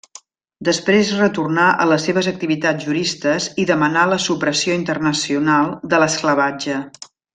Després 0.67 1.11
retornà 1.17 1.65
a 1.83 1.85
les 1.91 2.07
seves 2.09 2.29
activitats 2.31 2.87
juristes 2.87 3.49
i 3.65 3.67
demanà 3.73 4.07
la 4.15 4.19
supressió 4.25 4.79
internacional 4.81 5.71
de 5.93 6.01
l'esclavatge. 6.07 6.81